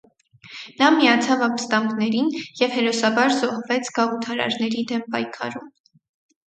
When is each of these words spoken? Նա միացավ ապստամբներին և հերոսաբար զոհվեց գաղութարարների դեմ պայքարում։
Նա 0.77 0.87
միացավ 0.95 1.43
ապստամբներին 1.47 2.33
և 2.63 2.73
հերոսաբար 2.79 3.37
զոհվեց 3.43 3.93
գաղութարարների 4.01 4.87
դեմ 4.95 5.07
պայքարում։ 5.17 5.71